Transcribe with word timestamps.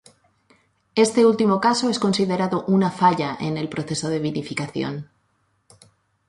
Este 0.95 1.27
último 1.27 1.61
caso 1.61 1.87
es 1.91 1.99
considerado 1.99 2.65
una 2.65 2.89
falla 2.89 3.37
en 3.39 3.55
el 3.59 3.69
proceso 3.69 4.09
de 4.09 4.17
vinificación. 4.17 5.11